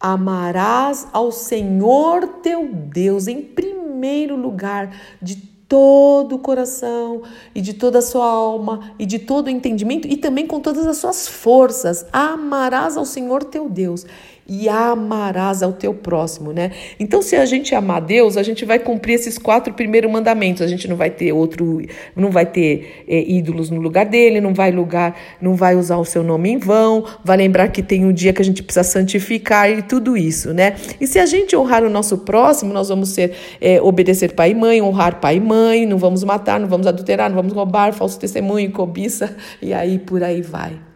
amarás 0.00 1.06
ao 1.12 1.32
Senhor 1.32 2.26
teu 2.42 2.68
Deus 2.72 3.26
em 3.26 3.42
primeiro 3.42 4.36
lugar 4.36 4.94
de 5.20 5.36
todo 5.68 6.36
o 6.36 6.38
coração 6.38 7.22
e 7.54 7.60
de 7.60 7.74
toda 7.74 7.98
a 7.98 8.02
sua 8.02 8.24
alma 8.24 8.92
e 8.98 9.04
de 9.04 9.18
todo 9.18 9.48
o 9.48 9.50
entendimento 9.50 10.08
e 10.08 10.16
também 10.16 10.46
com 10.46 10.60
todas 10.60 10.86
as 10.86 10.96
suas 10.96 11.28
forças. 11.28 12.06
Amarás 12.10 12.96
ao 12.96 13.04
Senhor 13.04 13.44
teu 13.44 13.68
Deus 13.68 14.06
e 14.48 14.66
amarás 14.66 15.62
ao 15.62 15.74
teu 15.74 15.92
próximo, 15.92 16.54
né? 16.54 16.70
Então, 16.98 17.20
se 17.20 17.36
a 17.36 17.44
gente 17.44 17.74
amar 17.74 18.00
Deus, 18.00 18.38
a 18.38 18.42
gente 18.42 18.64
vai 18.64 18.78
cumprir 18.78 19.14
esses 19.14 19.36
quatro 19.36 19.74
primeiros 19.74 20.10
mandamentos. 20.10 20.62
A 20.62 20.66
gente 20.66 20.88
não 20.88 20.96
vai 20.96 21.10
ter 21.10 21.32
outro, 21.32 21.82
não 22.16 22.30
vai 22.30 22.46
ter 22.46 23.04
é, 23.06 23.30
ídolos 23.30 23.68
no 23.68 23.78
lugar 23.78 24.06
dele, 24.06 24.40
não 24.40 24.54
vai 24.54 24.70
lugar, 24.70 25.14
não 25.38 25.54
vai 25.54 25.76
usar 25.76 25.98
o 25.98 26.04
seu 26.04 26.22
nome 26.22 26.48
em 26.50 26.58
vão, 26.58 27.04
vai 27.22 27.36
lembrar 27.36 27.68
que 27.68 27.82
tem 27.82 28.06
um 28.06 28.12
dia 28.12 28.32
que 28.32 28.40
a 28.40 28.44
gente 28.44 28.62
precisa 28.62 28.84
santificar 28.84 29.70
e 29.70 29.82
tudo 29.82 30.16
isso, 30.16 30.54
né? 30.54 30.76
E 30.98 31.06
se 31.06 31.18
a 31.18 31.26
gente 31.26 31.54
honrar 31.54 31.84
o 31.84 31.90
nosso 31.90 32.16
próximo, 32.18 32.72
nós 32.72 32.88
vamos 32.88 33.10
ser 33.10 33.32
é, 33.60 33.82
obedecer 33.82 34.32
pai 34.32 34.52
e 34.52 34.54
mãe, 34.54 34.80
honrar 34.80 35.20
pai 35.20 35.36
e 35.36 35.40
mãe, 35.40 35.84
não 35.84 35.98
vamos 35.98 36.24
matar, 36.24 36.58
não 36.58 36.68
vamos 36.68 36.86
adulterar, 36.86 37.28
não 37.28 37.36
vamos 37.36 37.52
roubar, 37.52 37.92
falso 37.92 38.18
testemunho, 38.18 38.72
cobiça 38.72 39.36
e 39.60 39.74
aí 39.74 39.98
por 39.98 40.22
aí 40.22 40.40
vai. 40.40 40.87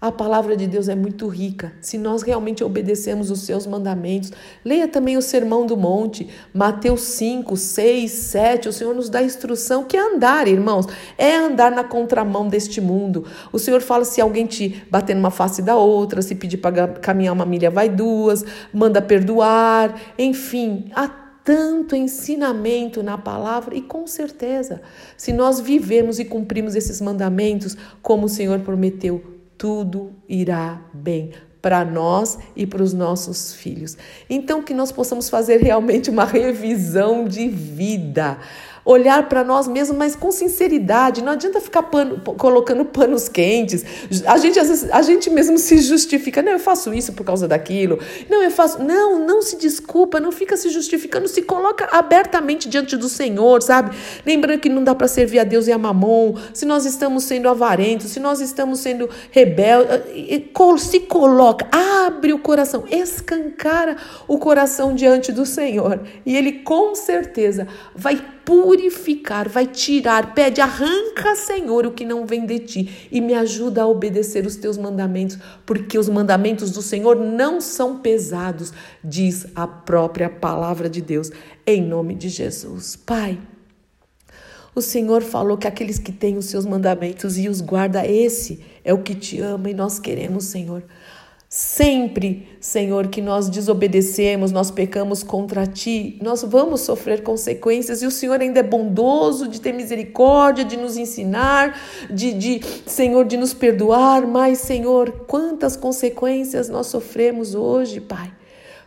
A 0.00 0.12
palavra 0.12 0.56
de 0.56 0.68
Deus 0.68 0.88
é 0.88 0.94
muito 0.94 1.26
rica. 1.26 1.72
Se 1.80 1.98
nós 1.98 2.22
realmente 2.22 2.62
obedecemos 2.62 3.32
os 3.32 3.40
seus 3.40 3.66
mandamentos, 3.66 4.30
leia 4.64 4.86
também 4.86 5.16
o 5.16 5.22
Sermão 5.22 5.66
do 5.66 5.76
Monte, 5.76 6.28
Mateus 6.54 7.00
5, 7.00 7.56
6, 7.56 8.08
7. 8.08 8.68
O 8.68 8.72
Senhor 8.72 8.94
nos 8.94 9.10
dá 9.10 9.20
instrução 9.20 9.82
que 9.82 9.96
é 9.96 10.00
andar, 10.00 10.46
irmãos, 10.46 10.86
é 11.16 11.34
andar 11.34 11.72
na 11.72 11.82
contramão 11.82 12.46
deste 12.46 12.80
mundo. 12.80 13.24
O 13.52 13.58
Senhor 13.58 13.80
fala 13.80 14.04
se 14.04 14.20
alguém 14.20 14.46
te 14.46 14.84
bater 14.88 15.16
numa 15.16 15.32
face 15.32 15.62
da 15.62 15.74
outra, 15.74 16.22
se 16.22 16.36
pedir 16.36 16.58
para 16.58 16.86
caminhar 16.86 17.34
uma 17.34 17.44
milha, 17.44 17.68
vai 17.68 17.88
duas, 17.88 18.44
manda 18.72 19.02
perdoar, 19.02 20.00
enfim, 20.16 20.92
há 20.94 21.08
tanto 21.42 21.96
ensinamento 21.96 23.02
na 23.02 23.18
palavra 23.18 23.74
e 23.74 23.82
com 23.82 24.06
certeza, 24.06 24.80
se 25.16 25.32
nós 25.32 25.58
vivemos 25.58 26.20
e 26.20 26.24
cumprimos 26.24 26.76
esses 26.76 27.00
mandamentos 27.00 27.76
como 28.00 28.26
o 28.26 28.28
Senhor 28.28 28.60
prometeu, 28.60 29.37
tudo 29.58 30.12
irá 30.28 30.80
bem 30.94 31.32
para 31.60 31.84
nós 31.84 32.38
e 32.54 32.64
para 32.64 32.82
os 32.82 32.94
nossos 32.94 33.52
filhos. 33.52 33.98
Então, 34.30 34.62
que 34.62 34.72
nós 34.72 34.92
possamos 34.92 35.28
fazer 35.28 35.60
realmente 35.60 36.08
uma 36.08 36.24
revisão 36.24 37.26
de 37.26 37.48
vida 37.48 38.38
olhar 38.84 39.28
para 39.28 39.44
nós 39.44 39.68
mesmos, 39.68 39.96
mas 39.96 40.16
com 40.16 40.30
sinceridade. 40.30 41.22
Não 41.22 41.32
adianta 41.32 41.60
ficar 41.60 41.84
pano, 41.84 42.20
colocando 42.36 42.84
panos 42.84 43.28
quentes. 43.28 43.84
A 44.26 44.38
gente, 44.38 44.58
às 44.58 44.68
vezes, 44.68 44.90
a 44.90 45.02
gente 45.02 45.30
mesmo 45.30 45.58
se 45.58 45.78
justifica. 45.78 46.42
Não, 46.42 46.52
eu 46.52 46.58
faço 46.58 46.92
isso 46.92 47.12
por 47.12 47.24
causa 47.24 47.46
daquilo. 47.46 47.98
Não, 48.28 48.42
eu 48.42 48.50
faço. 48.50 48.82
Não, 48.82 49.18
não 49.18 49.42
se 49.42 49.56
desculpa, 49.56 50.20
não 50.20 50.32
fica 50.32 50.56
se 50.56 50.68
justificando, 50.70 51.28
se 51.28 51.42
coloca 51.42 51.88
abertamente 51.92 52.68
diante 52.68 52.96
do 52.96 53.08
Senhor, 53.08 53.62
sabe? 53.62 53.96
Lembrando 54.24 54.60
que 54.60 54.68
não 54.68 54.82
dá 54.82 54.94
para 54.94 55.08
servir 55.08 55.38
a 55.38 55.44
Deus 55.44 55.66
e 55.66 55.72
a 55.72 55.78
mamon, 55.78 56.34
se 56.52 56.64
nós 56.64 56.84
estamos 56.84 57.24
sendo 57.24 57.48
avarentos, 57.48 58.10
se 58.10 58.20
nós 58.20 58.40
estamos 58.40 58.80
sendo 58.80 59.08
rebeldes, 59.30 60.02
se 60.78 61.00
coloca, 61.00 61.66
abre 61.70 62.32
o 62.32 62.38
coração, 62.38 62.84
escancara 62.90 63.96
o 64.26 64.38
coração 64.38 64.94
diante 64.94 65.32
do 65.32 65.44
Senhor. 65.44 66.00
E 66.24 66.36
Ele 66.36 66.52
com 66.52 66.94
certeza 66.94 67.66
vai 67.94 68.22
purificar, 68.48 69.46
vai 69.46 69.66
tirar, 69.66 70.34
pede, 70.34 70.62
arranca, 70.62 71.36
Senhor, 71.36 71.84
o 71.84 71.92
que 71.92 72.02
não 72.02 72.24
vem 72.24 72.46
de 72.46 72.58
ti 72.60 73.08
e 73.12 73.20
me 73.20 73.34
ajuda 73.34 73.82
a 73.82 73.86
obedecer 73.86 74.46
os 74.46 74.56
teus 74.56 74.78
mandamentos, 74.78 75.36
porque 75.66 75.98
os 75.98 76.08
mandamentos 76.08 76.70
do 76.70 76.80
Senhor 76.80 77.14
não 77.14 77.60
são 77.60 77.98
pesados, 77.98 78.72
diz 79.04 79.46
a 79.54 79.66
própria 79.66 80.30
palavra 80.30 80.88
de 80.88 81.02
Deus, 81.02 81.30
em 81.66 81.82
nome 81.82 82.14
de 82.14 82.30
Jesus. 82.30 82.96
Pai, 82.96 83.38
o 84.74 84.80
Senhor 84.80 85.20
falou 85.20 85.58
que 85.58 85.68
aqueles 85.68 85.98
que 85.98 86.10
têm 86.10 86.38
os 86.38 86.46
seus 86.46 86.64
mandamentos 86.64 87.36
e 87.36 87.50
os 87.50 87.60
guarda, 87.60 88.06
esse 88.06 88.64
é 88.82 88.94
o 88.94 89.02
que 89.02 89.14
te 89.14 89.38
ama 89.40 89.68
e 89.68 89.74
nós 89.74 89.98
queremos, 89.98 90.44
Senhor. 90.44 90.82
Sempre, 91.50 92.46
Senhor, 92.60 93.08
que 93.08 93.22
nós 93.22 93.48
desobedecemos, 93.48 94.52
nós 94.52 94.70
pecamos 94.70 95.22
contra 95.22 95.66
ti, 95.66 96.18
nós 96.22 96.42
vamos 96.42 96.82
sofrer 96.82 97.22
consequências 97.22 98.02
e 98.02 98.06
o 98.06 98.10
Senhor 98.10 98.38
ainda 98.38 98.60
é 98.60 98.62
bondoso 98.62 99.48
de 99.48 99.58
ter 99.58 99.72
misericórdia, 99.72 100.62
de 100.62 100.76
nos 100.76 100.98
ensinar, 100.98 101.80
de, 102.10 102.34
de 102.34 102.60
Senhor, 102.84 103.24
de 103.24 103.38
nos 103.38 103.54
perdoar. 103.54 104.26
Mas, 104.26 104.58
Senhor, 104.58 105.24
quantas 105.26 105.74
consequências 105.74 106.68
nós 106.68 106.88
sofremos 106.88 107.54
hoje, 107.54 108.00
Pai 108.00 108.30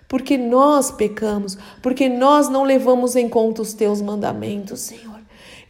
porque 0.07 0.37
nós 0.37 0.91
pecamos, 0.91 1.57
porque 1.81 2.09
nós 2.09 2.49
não 2.49 2.65
levamos 2.65 3.15
em 3.15 3.29
conta 3.29 3.61
os 3.61 3.71
teus 3.71 4.01
mandamentos, 4.01 4.81
Senhor. 4.81 5.10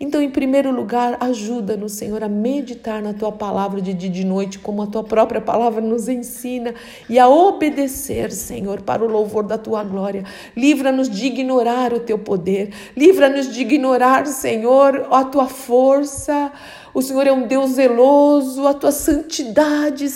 Então, 0.04 0.20
em 0.20 0.32
primeiro 0.32 0.72
lugar, 0.72 1.16
ajuda-nos, 1.20 1.92
Senhor, 1.92 2.24
a 2.24 2.28
meditar 2.28 3.04
na 3.04 3.14
tua 3.14 3.32
palavra 3.32 3.80
de 3.80 3.94
dia 3.94 4.10
e 4.10 4.12
de 4.12 4.26
noite, 4.26 4.58
como 4.58 4.82
a 4.82 4.88
tua 4.88 5.04
própria 5.04 5.40
palavra 5.40 5.80
nos 5.80 6.08
ensina, 6.08 6.74
e 7.08 7.20
a 7.20 7.30
obedecer, 7.30 8.32
Senhor, 8.32 8.82
para 8.82 9.06
o 9.06 9.08
louvor 9.08 9.44
da 9.44 9.60
tua 9.60 9.84
glória. 9.84 10.24
Livra-nos 10.58 11.08
de 11.08 11.28
ignorar 11.28 11.94
o 11.94 12.00
teu 12.00 12.18
poder, 12.18 12.74
livra-nos 12.98 13.54
de 13.54 13.62
ignorar, 13.62 14.26
Senhor, 14.26 15.08
a 15.12 15.24
tua 15.24 15.46
força. 15.46 16.52
O 16.96 17.02
Senhor 17.04 17.28
é 17.28 17.32
um 17.32 17.46
Deus 17.46 17.74
zeloso, 17.74 18.68
a 18.68 18.74
tua 18.74 18.92
santidade, 18.92 20.10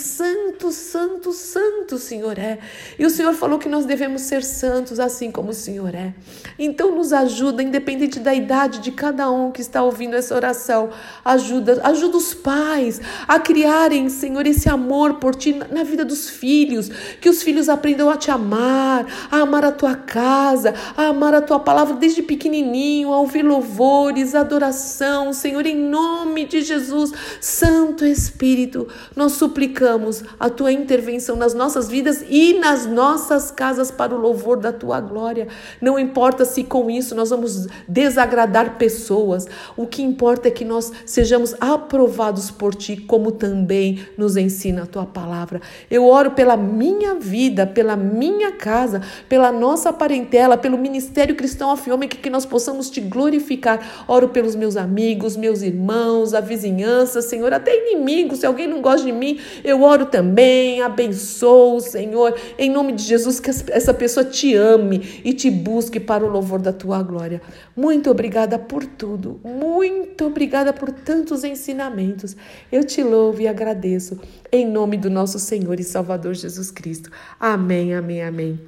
santo, 0.56 0.72
santo, 0.72 1.32
santo, 1.32 1.98
Senhor 1.98 2.38
é. 2.38 2.58
E 2.98 3.04
o 3.04 3.10
Senhor 3.10 3.34
falou 3.34 3.58
que 3.58 3.68
nós 3.68 3.84
devemos 3.84 4.22
ser 4.22 4.42
santos 4.42 4.98
assim 4.98 5.30
como 5.30 5.50
o 5.50 5.54
Senhor 5.54 5.94
é. 5.94 6.14
Então 6.58 6.94
nos 6.96 7.12
ajuda, 7.12 7.62
independente 7.62 8.18
da 8.18 8.34
idade 8.34 8.80
de 8.80 8.90
cada 8.90 9.30
um 9.30 9.52
que 9.52 9.60
está 9.60 9.82
ouvindo 9.82 10.16
essa 10.16 10.34
oração, 10.34 10.90
ajuda, 11.24 11.80
ajuda 11.84 12.16
os 12.16 12.32
pais 12.32 13.00
a 13.28 13.38
criarem, 13.38 14.08
Senhor, 14.08 14.46
esse 14.46 14.68
amor 14.68 15.14
por 15.14 15.34
ti 15.34 15.58
na 15.70 15.82
vida 15.82 16.04
dos 16.04 16.30
filhos, 16.30 16.88
que 17.20 17.28
os 17.28 17.42
filhos 17.42 17.68
aprendam 17.68 18.08
a 18.08 18.16
te 18.16 18.30
amar, 18.30 19.06
a 19.30 19.38
amar 19.38 19.64
a 19.64 19.72
tua 19.72 19.94
casa, 19.94 20.74
a 20.96 21.08
amar 21.08 21.34
a 21.34 21.42
tua 21.42 21.60
palavra 21.60 21.94
desde 21.96 22.22
pequenininho, 22.22 23.12
a 23.12 23.20
ouvir 23.20 23.44
louvores, 23.44 24.34
adoração, 24.34 25.32
Senhor, 25.32 25.66
em 25.66 25.76
nome 25.76 26.46
de 26.46 26.62
Jesus, 26.62 27.12
Santo 27.40 28.04
Espírito, 28.04 28.88
nós 29.14 29.32
suplicamos 29.32 30.24
a 30.38 30.45
tua 30.50 30.72
intervenção 30.72 31.36
nas 31.36 31.54
nossas 31.54 31.88
vidas 31.88 32.24
e 32.28 32.54
nas 32.54 32.86
nossas 32.86 33.50
casas 33.50 33.90
para 33.90 34.14
o 34.14 34.18
louvor 34.18 34.58
da 34.58 34.72
tua 34.72 35.00
glória. 35.00 35.48
Não 35.80 35.98
importa 35.98 36.44
se 36.44 36.64
com 36.64 36.90
isso 36.90 37.14
nós 37.14 37.30
vamos 37.30 37.66
desagradar 37.88 38.76
pessoas, 38.76 39.46
o 39.76 39.86
que 39.86 40.02
importa 40.02 40.48
é 40.48 40.50
que 40.50 40.64
nós 40.64 40.92
sejamos 41.04 41.54
aprovados 41.60 42.50
por 42.50 42.74
ti, 42.74 42.96
como 42.96 43.32
também 43.32 44.06
nos 44.16 44.36
ensina 44.36 44.82
a 44.82 44.86
tua 44.86 45.06
palavra. 45.06 45.60
Eu 45.90 46.06
oro 46.06 46.32
pela 46.32 46.56
minha 46.56 47.14
vida, 47.14 47.66
pela 47.66 47.96
minha 47.96 48.52
casa, 48.52 49.02
pela 49.28 49.50
nossa 49.52 49.92
parentela, 49.92 50.56
pelo 50.56 50.78
ministério 50.78 51.34
cristão 51.34 51.70
Afiômica, 51.70 52.16
que 52.16 52.30
nós 52.30 52.44
possamos 52.46 52.90
te 52.90 53.00
glorificar. 53.00 54.04
Oro 54.08 54.28
pelos 54.28 54.54
meus 54.54 54.76
amigos, 54.76 55.36
meus 55.36 55.62
irmãos, 55.62 56.34
a 56.34 56.40
vizinhança, 56.40 57.22
Senhor, 57.22 57.52
até 57.52 57.74
inimigos, 57.76 58.40
se 58.40 58.46
alguém 58.46 58.66
não 58.66 58.80
gosta 58.80 59.06
de 59.06 59.12
mim, 59.12 59.38
eu 59.64 59.82
oro 59.82 60.06
também, 60.06 60.35
abençoo, 60.82 61.80
Senhor, 61.80 62.34
em 62.58 62.70
nome 62.70 62.92
de 62.92 63.02
Jesus, 63.02 63.40
que 63.40 63.50
essa 63.50 63.94
pessoa 63.94 64.24
te 64.24 64.54
ame 64.54 65.20
e 65.24 65.32
te 65.32 65.50
busque 65.50 66.00
para 66.00 66.24
o 66.24 66.28
louvor 66.28 66.60
da 66.60 66.72
tua 66.72 67.02
glória. 67.02 67.40
Muito 67.74 68.10
obrigada 68.10 68.58
por 68.58 68.84
tudo, 68.84 69.40
muito 69.44 70.26
obrigada 70.26 70.72
por 70.72 70.90
tantos 70.90 71.44
ensinamentos. 71.44 72.36
Eu 72.70 72.84
te 72.84 73.02
louvo 73.02 73.40
e 73.40 73.48
agradeço, 73.48 74.18
em 74.50 74.66
nome 74.66 74.96
do 74.96 75.10
nosso 75.10 75.38
Senhor 75.38 75.78
e 75.80 75.84
Salvador 75.84 76.34
Jesus 76.34 76.70
Cristo. 76.70 77.10
Amém, 77.38 77.94
amém, 77.94 78.22
amém. 78.22 78.60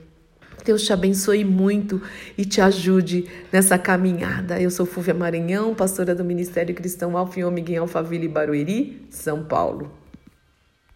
Deus 0.64 0.82
te 0.82 0.92
abençoe 0.92 1.44
muito 1.44 2.02
e 2.37 2.44
te 2.44 2.60
ajude 2.60 3.26
nessa 3.50 3.78
caminhada. 3.78 4.60
Eu 4.60 4.70
sou 4.70 4.84
Fúvia 4.84 5.14
Maranhão, 5.14 5.75
pastora 5.75 6.14
do 6.14 6.25
Ministério 6.25 6.75
Cristão 6.75 7.16
Alfa 7.16 7.40
e 7.40 7.44
Ômega 7.44 7.72
em 7.72 7.76
Alphaville, 7.78 8.28
Barueri, 8.28 9.00
São 9.08 9.44
Paulo. 9.44 10.07